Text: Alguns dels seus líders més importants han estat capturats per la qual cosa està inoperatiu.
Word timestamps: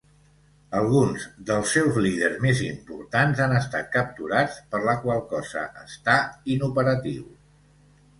Alguns 0.77 1.25
dels 1.49 1.73
seus 1.75 1.99
líders 2.05 2.39
més 2.45 2.61
importants 2.67 3.41
han 3.45 3.53
estat 3.57 3.91
capturats 3.97 4.57
per 4.71 4.81
la 4.87 4.95
qual 5.03 5.21
cosa 5.35 5.67
està 5.83 6.17
inoperatiu. 6.55 7.29